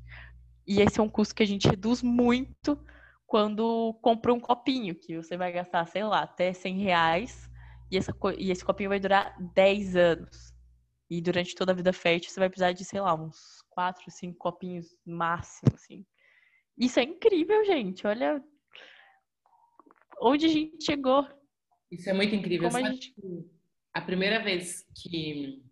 [0.67, 2.77] E esse é um custo que a gente reduz muito
[3.25, 7.49] quando compra um copinho, que você vai gastar, sei lá, até 100 reais,
[7.89, 10.53] e, essa, e esse copinho vai durar 10 anos.
[11.09, 14.37] E durante toda a vida fértil você vai precisar de, sei lá, uns 4, 5
[14.37, 16.05] copinhos máximo, assim.
[16.77, 18.05] Isso é incrível, gente.
[18.05, 18.43] Olha
[20.21, 21.27] onde a gente chegou.
[21.91, 22.69] Isso é muito incrível.
[22.69, 23.15] Como a gente...
[23.93, 25.63] a primeira vez que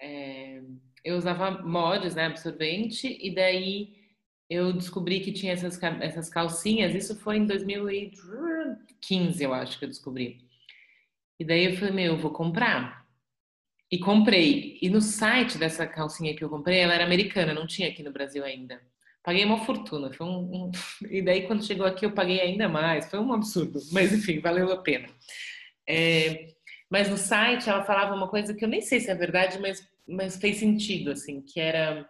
[0.00, 0.62] é,
[1.04, 3.98] eu usava mods, né, absorvente, e daí
[4.48, 9.88] eu descobri que tinha essas, essas calcinhas, isso foi em 2015, eu acho que eu
[9.88, 10.48] descobri.
[11.38, 13.06] E daí eu falei, meu, eu vou comprar.
[13.90, 14.78] E comprei.
[14.80, 18.12] E no site dessa calcinha que eu comprei, ela era americana, não tinha aqui no
[18.12, 18.80] Brasil ainda.
[19.22, 20.12] Paguei uma fortuna.
[20.12, 20.70] Foi um, um-
[21.10, 23.10] E daí, quando chegou aqui, eu paguei ainda mais.
[23.10, 23.78] Foi um absurdo.
[23.92, 25.08] Mas, enfim, valeu a pena.
[25.88, 26.48] É,
[26.90, 29.86] Mas no site, ela falava uma coisa que eu nem sei se é verdade, mas,
[30.08, 32.08] mas fez sentido, assim, que era...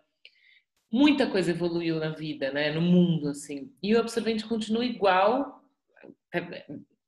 [0.93, 2.73] Muita coisa evoluiu na vida, né?
[2.73, 3.73] No mundo, assim.
[3.83, 5.63] E o absorvente continua igual.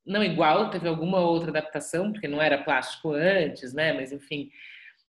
[0.06, 3.92] Não igual, teve alguma outra adaptação, porque não era plástico antes, né?
[3.92, 4.50] Mas, enfim...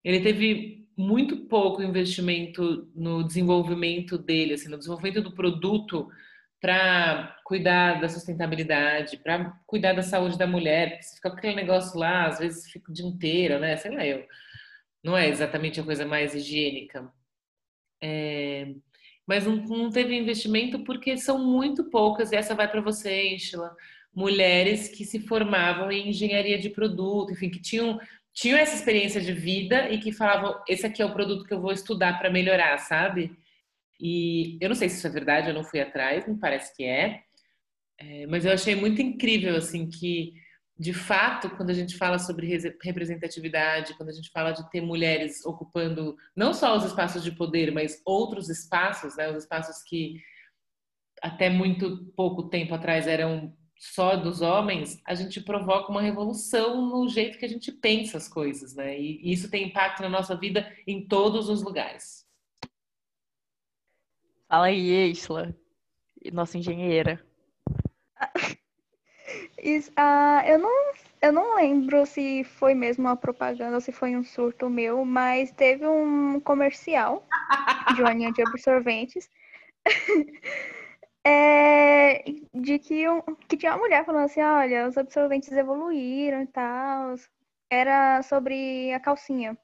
[0.04, 6.08] Ele teve muito pouco investimento no desenvolvimento dele, assim, no desenvolvimento do produto
[6.60, 11.98] para cuidar da sustentabilidade, para cuidar da saúde da mulher, porque se fica aquele negócio
[11.98, 13.76] lá, às vezes fica o dia inteiro, né?
[13.76, 14.24] Sei lá, eu.
[15.02, 17.12] Não é exatamente a coisa mais higiênica.
[18.02, 18.74] É,
[19.26, 23.74] mas não, não teve investimento porque são muito poucas, e essa vai para você, Enchila,
[24.14, 28.00] mulheres que se formavam em engenharia de produto, enfim, que tinham
[28.36, 31.60] tinham essa experiência de vida e que falavam: esse aqui é o produto que eu
[31.60, 33.34] vou estudar para melhorar, sabe?
[33.98, 36.84] E eu não sei se isso é verdade, eu não fui atrás, me parece que
[36.84, 37.22] é,
[37.98, 40.34] é mas eu achei muito incrível, assim, que
[40.78, 42.46] de fato, quando a gente fala sobre
[42.82, 47.72] representatividade, quando a gente fala de ter mulheres ocupando não só os espaços de poder,
[47.72, 50.20] mas outros espaços, né, os espaços que
[51.22, 57.08] até muito pouco tempo atrás eram só dos homens, a gente provoca uma revolução no
[57.08, 58.98] jeito que a gente pensa as coisas, né?
[58.98, 62.26] E isso tem impacto na nossa vida em todos os lugares.
[64.48, 65.54] Fala aí, Isla,
[66.32, 67.24] nossa engenheira.
[69.60, 74.14] Isso, ah, eu, não, eu não lembro se foi mesmo uma propaganda ou se foi
[74.14, 77.26] um surto meu, mas teve um comercial
[77.94, 79.28] de uma linha de absorventes
[81.26, 82.22] é,
[82.54, 87.16] de que, um, que tinha uma mulher falando assim, olha, os absorventes evoluíram e tal.
[87.68, 89.58] Era sobre a calcinha.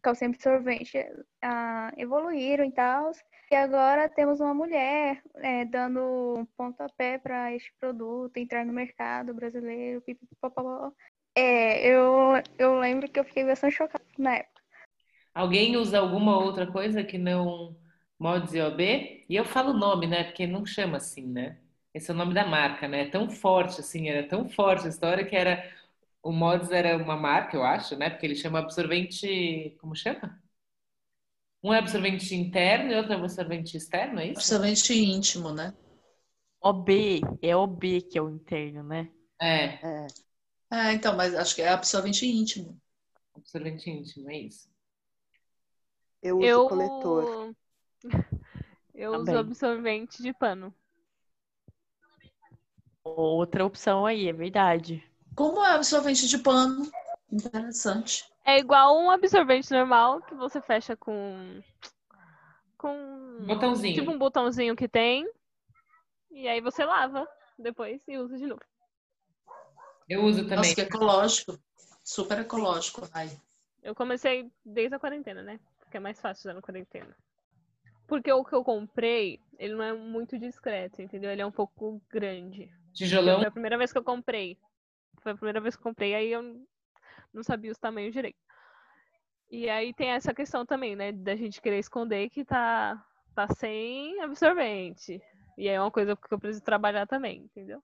[0.00, 0.98] Calcinha absorvente
[1.42, 3.12] ah, evoluíram e tal.
[3.50, 10.02] E agora temos uma mulher é, dando pontapé para este produto entrar no mercado brasileiro.
[11.34, 14.62] É, eu, eu lembro que eu fiquei bastante chocada na época.
[15.34, 17.76] Alguém usa alguma outra coisa que não
[18.22, 19.24] Mods EOB?
[19.28, 20.24] E eu falo o nome, né?
[20.24, 21.58] Porque não chama assim, né?
[21.94, 23.02] Esse é o nome da marca, né?
[23.02, 25.62] É tão forte, assim, era tão forte a história que era.
[26.22, 28.10] O Mods era uma marca, eu acho, né?
[28.10, 29.76] Porque ele chama absorvente.
[29.80, 30.40] Como chama?
[31.62, 34.38] Um é absorvente interno e outro é absorvente externo, é isso?
[34.38, 35.72] Absorvente íntimo, né?
[36.60, 39.10] OB, é OB que é o interno, né?
[39.40, 39.78] É.
[39.82, 40.06] É.
[40.72, 42.80] É, então, mas acho que é absorvente íntimo.
[43.34, 44.68] Absorvente íntimo, é isso.
[46.22, 47.54] Eu uso Eu, coletor.
[48.94, 49.40] eu uso Também.
[49.40, 50.74] absorvente de pano.
[53.04, 55.02] Outra opção aí, é verdade.
[55.34, 56.90] Como é absorvente de pano?
[57.30, 58.24] Interessante.
[58.44, 61.62] É igual um absorvente normal que você fecha com.
[62.76, 63.44] Com.
[63.46, 63.94] Botãozinho.
[63.94, 65.28] Tipo um botãozinho que tem.
[66.30, 68.62] E aí você lava depois e usa de novo.
[70.08, 70.56] Eu uso também.
[70.56, 71.58] Nossa, que ecológico.
[72.04, 73.30] Super ecológico, ai.
[73.82, 75.60] Eu comecei desde a quarentena, né?
[75.80, 77.16] Porque é mais fácil usar na quarentena.
[78.12, 81.30] Porque o que eu comprei, ele não é muito discreto, entendeu?
[81.30, 82.70] Ele é um pouco grande.
[82.92, 83.38] Tijolão.
[83.38, 84.58] Foi a primeira vez que eu comprei.
[85.22, 86.42] Foi a primeira vez que eu comprei, aí eu
[87.32, 88.36] não sabia os tamanhos direito.
[89.50, 91.10] E aí tem essa questão também, né?
[91.10, 93.02] Da gente querer esconder que tá,
[93.34, 95.18] tá sem absorvente.
[95.56, 97.82] E aí é uma coisa que eu preciso trabalhar também, entendeu?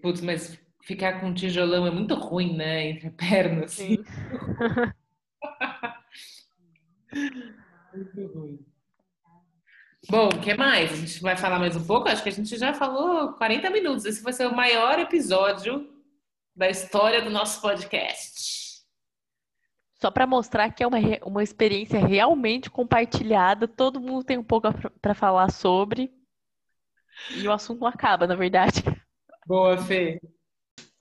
[0.00, 2.88] Putz, mas ficar com tijolão é muito ruim, né?
[2.88, 3.96] Entre a perna, assim.
[3.96, 4.04] Sim.
[7.94, 8.66] Muito ruim.
[10.08, 10.92] Bom, o que mais?
[10.92, 12.08] A gente vai falar mais um pouco?
[12.08, 14.04] Acho que a gente já falou 40 minutos.
[14.04, 15.88] Esse vai ser o maior episódio
[16.56, 18.82] da história do nosso podcast.
[20.00, 24.68] Só para mostrar que é uma, uma experiência realmente compartilhada, todo mundo tem um pouco
[25.00, 26.12] para falar sobre.
[27.36, 28.82] E o assunto não acaba, na verdade.
[29.46, 30.20] Boa, Fê.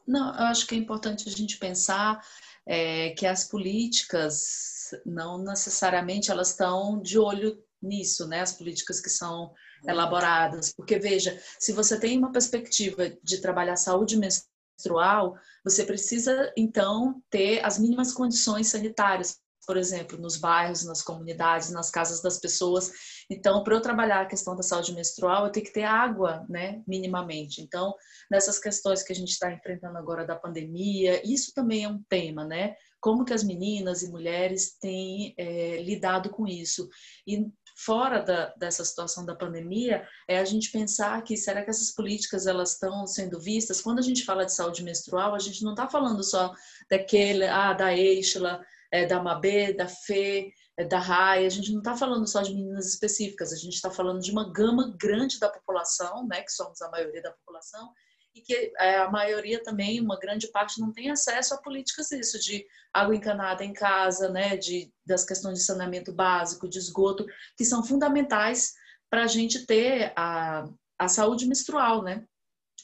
[0.08, 2.22] Não, eu acho que é importante a gente pensar
[2.68, 8.42] é, que as políticas não necessariamente elas estão de olho nisso, né?
[8.42, 9.52] As políticas que são
[9.88, 17.22] elaboradas, porque veja, se você tem uma perspectiva de trabalhar saúde menstrual, você precisa então
[17.30, 22.92] ter as mínimas condições sanitárias, por exemplo, nos bairros, nas comunidades, nas casas das pessoas.
[23.30, 26.82] Então, para eu trabalhar a questão da saúde menstrual, eu tenho que ter água, né,
[26.88, 27.62] minimamente.
[27.62, 27.94] Então,
[28.30, 32.44] nessas questões que a gente está enfrentando agora da pandemia, isso também é um tema,
[32.44, 32.76] né?
[33.02, 36.88] Como que as meninas e mulheres têm é, lidado com isso?
[37.28, 41.92] E fora da, dessa situação da pandemia, é a gente pensar que será que essas
[41.92, 43.82] políticas elas estão sendo vistas?
[43.82, 46.54] Quando a gente fala de saúde menstrual, a gente não está falando só
[46.90, 51.80] daquele, ah, da Eichla, é, da Mabê, da Fê, é, da Rai, a gente não
[51.80, 55.50] está falando só de meninas específicas, a gente está falando de uma gama grande da
[55.50, 57.92] população, né, que somos a maioria da população,
[58.34, 62.40] e que é, a maioria também, uma grande parte, não tem acesso a políticas isso,
[62.40, 67.26] de água encanada em casa, né, de, das questões de saneamento básico, de esgoto,
[67.58, 68.74] que são fundamentais
[69.10, 70.68] para a gente ter a,
[70.98, 72.26] a saúde menstrual, né?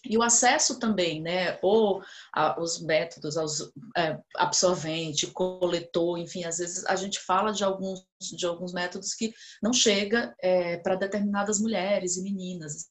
[0.05, 1.57] E o acesso também, né?
[1.62, 7.63] Ou a, os métodos, aos, é, absorvente, coletor, enfim, às vezes a gente fala de
[7.63, 12.89] alguns, de alguns métodos que não chega é, para determinadas mulheres e meninas,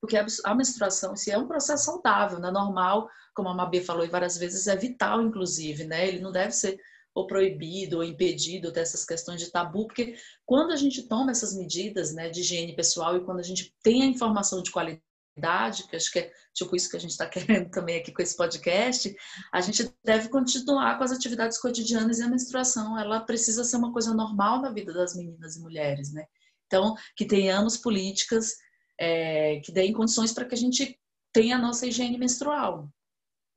[0.00, 2.50] porque a, menstruação se é um processo saudável, né?
[2.50, 6.08] Normal, como a Mabê falou várias vezes, é vital, inclusive, né?
[6.08, 6.78] Ele não deve ser
[7.14, 12.14] ou proibido ou impedido dessas questões de tabu, porque quando a gente toma essas medidas
[12.14, 16.10] né, de higiene pessoal e quando a gente tem a informação de qualidade, que acho
[16.10, 19.14] que é tipo isso que a gente está querendo também aqui com esse podcast,
[19.52, 23.92] a gente deve continuar com as atividades cotidianas e a menstruação, ela precisa ser uma
[23.92, 26.24] coisa normal na vida das meninas e mulheres, né?
[26.66, 28.54] Então, que tenhamos políticas
[28.98, 30.98] é, que deem condições para que a gente
[31.32, 32.88] tenha a nossa higiene menstrual.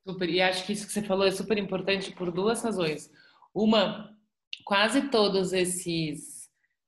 [0.07, 0.29] Super.
[0.29, 3.11] E acho que isso que você falou é super importante por duas razões.
[3.53, 4.15] Uma,
[4.63, 6.35] quase todos esses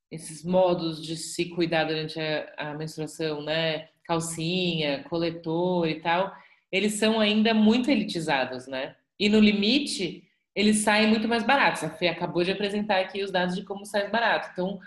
[0.10, 3.90] esses modos de se cuidar durante a, a menstruação, né?
[4.06, 6.34] Calcinha, coletor e tal,
[6.72, 8.96] eles são ainda muito elitizados, né?
[9.20, 10.24] E no limite,
[10.56, 11.84] eles saem muito mais baratos.
[11.84, 14.50] A Fê acabou de apresentar aqui os dados de como sai barato.
[14.54, 14.80] Então,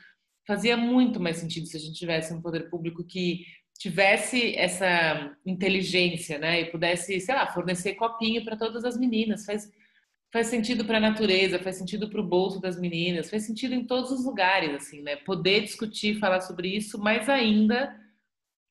[0.51, 3.47] fazia muito mais sentido se a gente tivesse um poder público que
[3.79, 6.63] tivesse essa inteligência, né?
[6.63, 9.45] E pudesse, sei lá, fornecer copinho para todas as meninas.
[9.45, 9.71] Faz,
[10.33, 13.87] faz sentido para a natureza, faz sentido para o bolso das meninas, faz sentido em
[13.87, 15.15] todos os lugares, assim, né?
[15.15, 17.97] Poder discutir, falar sobre isso, mas ainda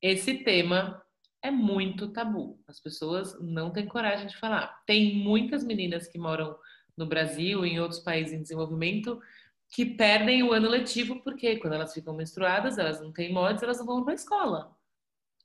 [0.02, 1.02] esse tema
[1.42, 2.60] é muito tabu.
[2.68, 4.84] As pessoas não têm coragem de falar.
[4.86, 6.58] Tem muitas meninas que moram
[6.98, 9.18] no Brasil em outros países em desenvolvimento
[9.70, 13.78] que perdem o ano letivo porque quando elas ficam menstruadas, elas não têm mods, elas
[13.78, 14.76] não vão para a escola.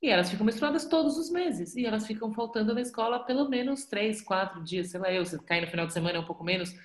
[0.01, 1.75] E elas ficam menstruadas todos os meses.
[1.75, 5.37] E elas ficam faltando na escola pelo menos três, quatro dias, sei lá eu, se
[5.43, 6.75] cai no final de semana é um pouco menos.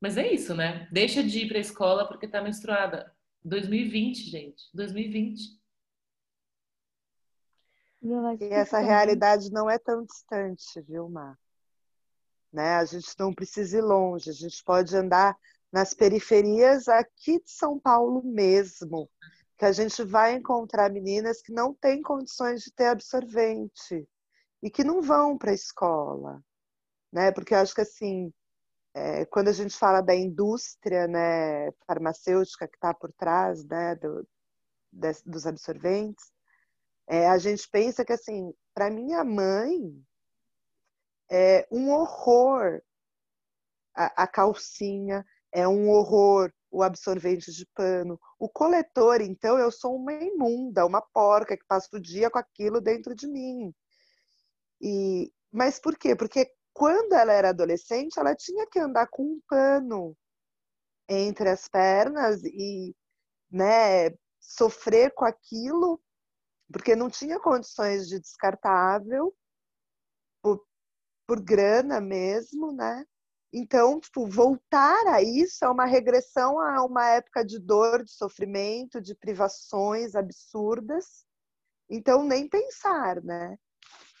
[0.00, 0.88] Mas é isso, né?
[0.92, 3.12] Deixa de ir para a escola porque tá menstruada.
[3.44, 4.64] 2020, gente.
[4.72, 5.60] 2020.
[8.02, 11.38] E essa realidade não é tão distante, viu, Mar?
[12.52, 12.76] Né?
[12.76, 15.36] A gente não precisa ir longe, a gente pode andar
[15.74, 19.10] nas periferias aqui de São Paulo mesmo,
[19.58, 24.08] que a gente vai encontrar meninas que não têm condições de ter absorvente.
[24.62, 26.42] e que não vão para a escola,
[27.12, 27.32] né?
[27.32, 28.32] Porque eu acho que assim,
[28.94, 34.26] é, quando a gente fala da indústria, né, farmacêutica que está por trás, né, do,
[34.92, 36.32] des, dos absorventes,
[37.08, 40.02] é, a gente pensa que assim, para minha mãe
[41.30, 42.80] é um horror
[43.94, 48.20] a, a calcinha, é um horror o absorvente de pano.
[48.38, 52.80] O coletor, então, eu sou uma imunda, uma porca que passa o dia com aquilo
[52.80, 53.72] dentro de mim.
[54.80, 56.16] E, mas por quê?
[56.16, 60.16] Porque quando ela era adolescente, ela tinha que andar com um pano
[61.08, 62.92] entre as pernas e
[63.48, 66.02] né, sofrer com aquilo,
[66.72, 69.32] porque não tinha condições de descartável,
[70.42, 70.66] por,
[71.24, 73.06] por grana mesmo, né?
[73.56, 79.00] Então, tipo, voltar a isso é uma regressão a uma época de dor, de sofrimento,
[79.00, 81.24] de privações absurdas.
[81.88, 83.56] Então, nem pensar, né?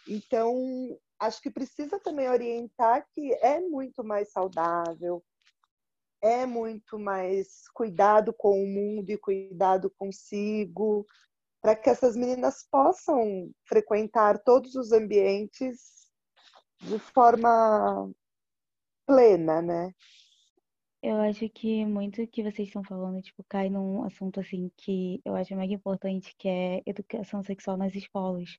[0.06, 5.20] Então, acho que precisa também orientar que é muito mais saudável,
[6.22, 11.04] é muito mais cuidado com o mundo e cuidado consigo,
[11.60, 16.04] para que essas meninas possam frequentar todos os ambientes
[16.82, 18.14] de forma
[19.06, 19.92] plena, né?
[21.02, 25.34] Eu acho que muito que vocês estão falando, tipo, cai num assunto assim que eu
[25.36, 28.58] acho mega importante, que é educação sexual nas escolas.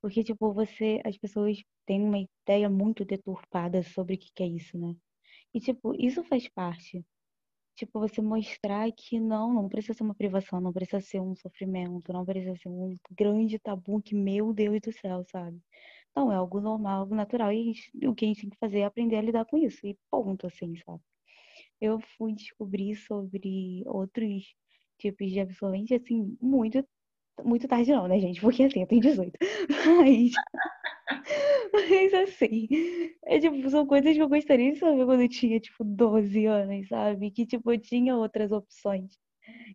[0.00, 4.46] Porque, tipo, você, as pessoas têm uma ideia muito deturpada sobre o que que é
[4.48, 4.94] isso, né?
[5.54, 7.04] E, tipo, isso faz parte.
[7.76, 12.12] Tipo, você mostrar que não, não precisa ser uma privação, não precisa ser um sofrimento,
[12.12, 15.60] não precisa ser um grande tabu que, meu Deus do céu, sabe?
[16.14, 17.52] Não, é algo normal, algo natural.
[17.52, 17.72] E
[18.06, 19.86] o que a gente tem que fazer é aprender a lidar com isso.
[19.86, 21.00] E ponto, assim, sabe?
[21.80, 24.54] Eu fui descobrir sobre outros
[24.98, 26.86] tipos de absorvente, assim, muito,
[27.44, 28.40] muito tarde não, né, gente?
[28.40, 29.38] Porque assim, eu tenho 18.
[29.98, 30.32] Mas,
[31.72, 32.68] mas assim,
[33.24, 36.88] é, tipo, são coisas que eu gostaria de saber quando eu tinha, tipo, 12 anos,
[36.88, 37.30] sabe?
[37.30, 39.18] Que, tipo, eu tinha outras opções.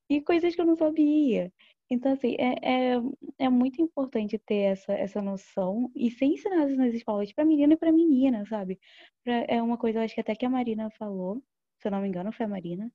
[0.09, 1.51] E coisas que eu não sabia.
[1.89, 3.01] Então, assim, é, é,
[3.39, 7.77] é muito importante ter essa, essa noção e ser ensinado nas escolas para menino e
[7.77, 8.79] para menina, sabe?
[9.23, 11.41] Pra, é uma coisa, eu acho que até que a Marina falou,
[11.79, 12.91] se eu não me engano, foi a Marina,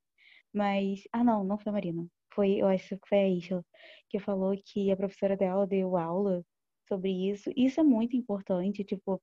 [0.53, 1.05] mas.
[1.13, 2.07] Ah, não, não foi a Marina.
[2.35, 3.65] Foi, eu acho que foi a Isla,
[4.09, 6.45] que falou que a professora dela deu aula
[6.89, 7.51] sobre isso.
[7.57, 9.23] Isso é muito importante, tipo,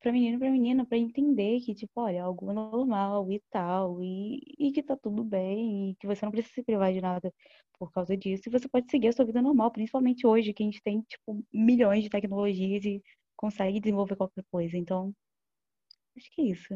[0.00, 4.72] para menino para menina, para entender que, tipo, olha, algo normal e tal, e, e
[4.72, 7.32] que tá tudo bem, e que você não precisa se privar de nada
[7.78, 10.66] por causa disso, e você pode seguir a sua vida normal, principalmente hoje, que a
[10.66, 13.02] gente tem, tipo, milhões de tecnologias e
[13.36, 14.76] consegue desenvolver qualquer coisa.
[14.76, 15.14] Então,
[16.16, 16.74] acho que é isso.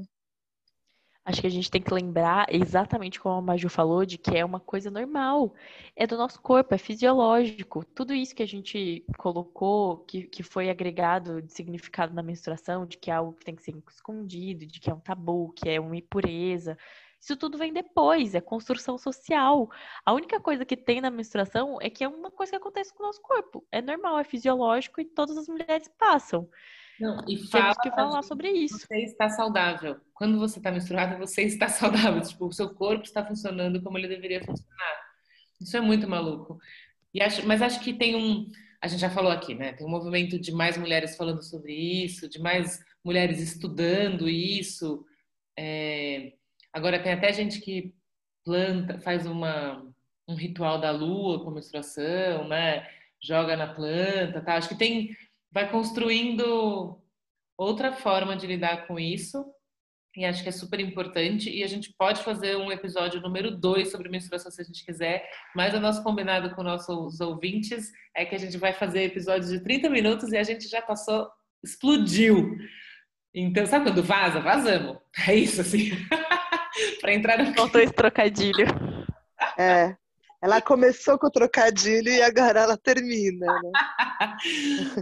[1.25, 4.45] Acho que a gente tem que lembrar exatamente como a Maju falou, de que é
[4.45, 5.55] uma coisa normal.
[5.95, 7.85] É do nosso corpo, é fisiológico.
[7.85, 12.99] Tudo isso que a gente colocou, que, que foi agregado de significado na menstruação, de
[12.99, 15.81] que é algo que tem que ser escondido, de que é um tabu, que é
[15.81, 16.77] uma impureza.
[17.21, 19.71] Isso tudo vem depois, é construção social.
[20.05, 23.05] A única coisa que tem na menstruação é que é uma coisa que acontece com
[23.05, 23.65] o nosso corpo.
[23.71, 26.49] É normal, é fisiológico e todas as mulheres passam.
[27.03, 28.79] Não, e fala, Temos que falar sobre isso.
[28.79, 30.01] Você está saudável.
[30.15, 32.23] Quando você está menstruada, você está saudável.
[32.23, 35.03] Tipo, o seu corpo está funcionando como ele deveria funcionar.
[35.61, 36.61] Isso é muito maluco.
[37.13, 38.49] E acho, mas acho que tem um.
[38.81, 39.73] A gente já falou aqui, né?
[39.73, 45.05] Tem um movimento de mais mulheres falando sobre isso, de mais mulheres estudando isso.
[45.59, 46.35] É...
[46.73, 47.93] Agora tem até gente que
[48.45, 49.85] planta, faz uma,
[50.29, 52.89] um ritual da lua com menstruação, né?
[53.21, 54.55] Joga na planta, tá?
[54.55, 55.17] Acho que tem
[55.53, 56.99] vai construindo
[57.57, 59.45] outra forma de lidar com isso.
[60.15, 61.51] E acho que é super importante.
[61.51, 65.27] E a gente pode fazer um episódio número 2 sobre menstruação se a gente quiser.
[65.55, 69.61] Mas o nosso combinado com nossos ouvintes é que a gente vai fazer episódios de
[69.61, 71.29] 30 minutos e a gente já passou,
[71.65, 72.57] explodiu.
[73.35, 74.41] Então, sabe quando vaza?
[74.41, 74.99] Vazamos.
[75.29, 75.91] É isso, assim.
[77.01, 77.55] para entrar no.
[77.55, 78.67] Faltou esse trocadilho.
[79.59, 79.95] É.
[80.43, 83.71] Ela começou com o trocadilho e agora ela termina, né?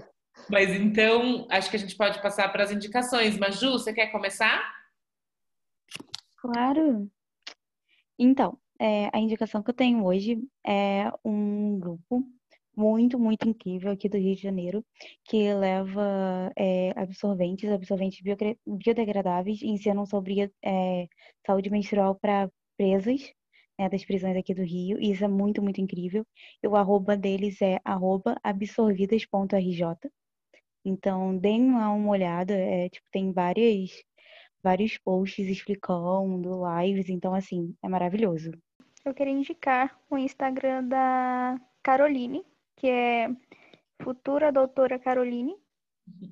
[0.49, 3.39] Mas então, acho que a gente pode passar para as indicações.
[3.39, 4.61] Maju, você quer começar?
[6.37, 7.11] Claro.
[8.19, 12.25] Então, é, a indicação que eu tenho hoje é um grupo
[12.77, 14.85] muito, muito incrível aqui do Rio de Janeiro,
[15.25, 18.21] que leva é, absorventes, absorventes
[18.67, 21.09] biodegradáveis ensinam sobre é,
[21.47, 23.21] saúde menstrual para presas
[23.79, 26.27] né, das prisões aqui do Rio, e isso é muito, muito incrível.
[26.63, 27.79] E o arroba deles é
[28.43, 30.11] absorvidas.rj.
[30.91, 33.91] Então, deem lá uma olhada, é, tipo, tem várias,
[34.63, 38.51] vários posts explicando, lives, então, assim, é maravilhoso.
[39.05, 42.45] Eu queria indicar o Instagram da Caroline,
[42.77, 43.29] que é
[44.03, 45.57] Futura Doutora Caroline.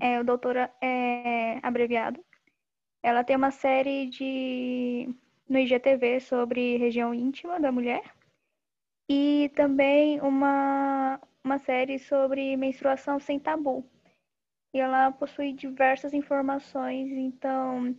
[0.01, 2.23] é o Doutora é, Abreviado.
[3.03, 5.09] Ela tem uma série de
[5.49, 8.03] no IGTV sobre região íntima da mulher
[9.09, 13.89] e também uma, uma série sobre menstruação sem tabu.
[14.73, 17.97] E ela possui diversas informações, então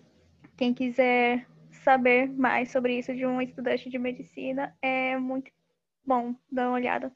[0.55, 1.47] quem quiser
[1.83, 5.51] saber mais sobre isso de um estudante de medicina é muito
[6.05, 7.11] bom dar uma olhada.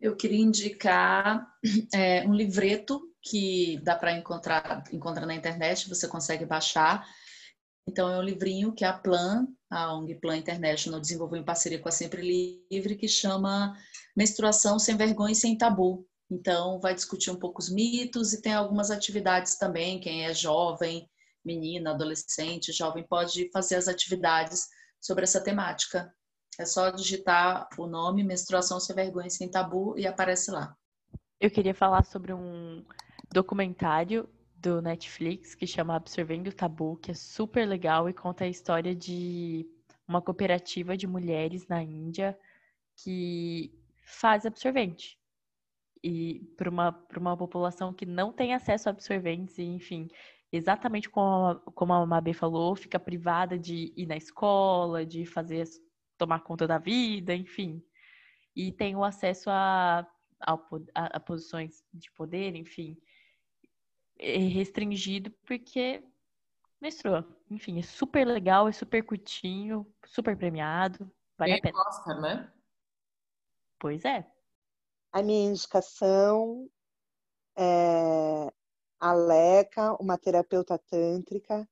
[0.00, 1.46] Eu queria indicar
[1.92, 7.06] é, um livreto que dá para encontrar, encontrar na internet, você consegue baixar.
[7.86, 11.88] Então, é um livrinho que a Plan, a ONG Plan International, desenvolveu em parceria com
[11.88, 12.22] a Sempre
[12.70, 13.76] Livre, que chama
[14.16, 16.06] Menstruação Sem Vergonha e Sem Tabu.
[16.30, 19.98] Então, vai discutir um pouco os mitos e tem algumas atividades também.
[19.98, 21.10] Quem é jovem,
[21.44, 24.68] menina, adolescente, jovem, pode fazer as atividades
[25.00, 26.14] sobre essa temática.
[26.58, 30.76] É só digitar o nome Menstruação Sem Vergonha Sem Tabu e aparece lá.
[31.40, 32.84] Eu queria falar sobre um
[33.32, 38.48] documentário do Netflix que chama Absorvendo o Tabu, que é super legal e conta a
[38.48, 39.66] história de
[40.06, 42.38] uma cooperativa de mulheres na Índia
[42.96, 43.72] que
[44.02, 45.19] faz absorvente.
[46.02, 50.08] E para uma, uma população que não tem acesso a absorventes, e, enfim,
[50.50, 55.68] exatamente como a, como a Mabê falou, fica privada de ir na escola, de fazer
[56.16, 57.82] tomar conta da vida, enfim.
[58.54, 60.06] E tem o acesso a,
[60.40, 60.58] a,
[60.94, 62.96] a posições de poder, enfim.
[64.18, 66.02] É restringido porque
[66.80, 67.26] menstrua.
[67.50, 71.10] Enfim, é super legal, é super curtinho, super premiado.
[71.38, 71.78] Vale a pena.
[71.78, 72.52] Oscar, né?
[73.78, 74.26] Pois é.
[75.12, 76.70] A minha indicação
[77.56, 78.52] é
[79.00, 81.68] a Leca, uma terapeuta tântrica,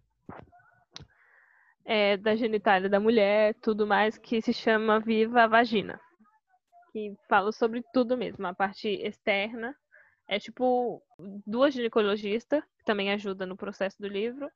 [1.84, 6.00] é, da genitália da mulher, tudo mais, que se chama Viva a Vagina.
[6.96, 9.76] Que fala sobre tudo mesmo, a parte externa.
[10.26, 11.02] É tipo
[11.46, 14.50] duas ginecologistas, que também ajudam no processo do livro,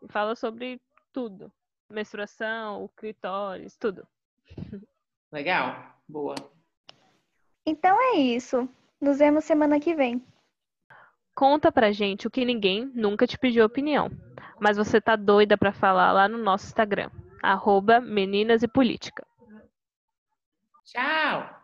[0.00, 0.80] e fala sobre
[1.12, 1.52] tudo.
[1.90, 4.06] Menstruação, o clitóris, tudo.
[5.32, 6.36] Legal, boa.
[7.66, 8.68] Então é isso.
[9.00, 10.24] Nos vemos semana que vem.
[11.34, 14.12] Conta pra gente o que ninguém nunca te pediu opinião,
[14.60, 17.10] mas você tá doida pra falar lá no nosso Instagram,
[17.42, 19.26] arroba Meninas e Política.
[20.84, 21.63] Tchau!